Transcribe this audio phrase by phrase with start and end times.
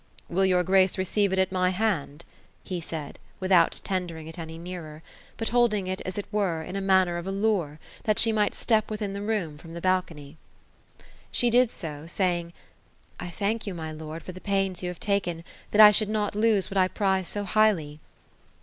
[0.35, 2.25] "Will your grace receive it at my hand?"
[2.63, 5.03] he said, without tendering it any nearer;
[5.37, 8.89] but holding it as it were, in manner of a lure, that she might step
[8.89, 10.37] within the room from the balcony.
[11.31, 12.53] She did so, saying:—^
[13.19, 16.33] I thank you, my lord, for the pains you have taken, that I should not
[16.33, 17.99] lose what I prize so highly."